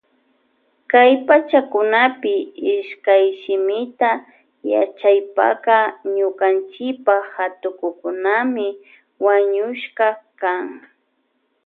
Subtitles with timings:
[0.91, 2.33] Kay pachakunapi
[2.75, 4.09] ishkayshimipi
[4.71, 5.75] yachaypaka
[6.15, 8.67] ñukanchipa hatukukunami
[9.25, 10.07] wañushka
[10.41, 10.67] kan.